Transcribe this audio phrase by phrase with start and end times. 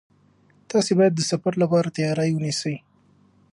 [0.71, 2.75] تاسي باید د سفر لپاره تیاری ونیسئ.